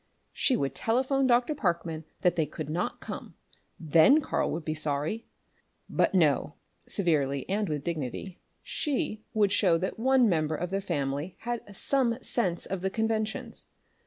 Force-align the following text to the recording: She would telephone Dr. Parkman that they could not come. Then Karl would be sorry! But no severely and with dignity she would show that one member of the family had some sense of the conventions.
She 0.33 0.57
would 0.57 0.73
telephone 0.73 1.27
Dr. 1.27 1.53
Parkman 1.53 2.05
that 2.21 2.35
they 2.35 2.47
could 2.47 2.71
not 2.71 3.01
come. 3.01 3.35
Then 3.79 4.19
Karl 4.19 4.49
would 4.49 4.65
be 4.65 4.73
sorry! 4.73 5.27
But 5.87 6.15
no 6.15 6.55
severely 6.87 7.47
and 7.47 7.69
with 7.69 7.83
dignity 7.83 8.39
she 8.63 9.21
would 9.35 9.51
show 9.51 9.77
that 9.77 9.99
one 9.99 10.27
member 10.27 10.55
of 10.55 10.71
the 10.71 10.81
family 10.81 11.35
had 11.41 11.75
some 11.75 12.17
sense 12.23 12.65
of 12.65 12.81
the 12.81 12.89
conventions. 12.89 13.67